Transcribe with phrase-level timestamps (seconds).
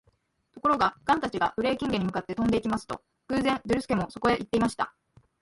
[0.51, 4.95] ところが、ガンたちがブレーキンゲに向かって飛んでいきますと、偶然、ズルスケもそこへいっていました。